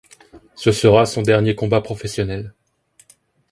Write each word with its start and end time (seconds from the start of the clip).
Ce 0.55 0.71
sera 0.71 1.05
son 1.05 1.21
dernier 1.21 1.53
combat 1.53 1.79
professionnel. 1.79 2.55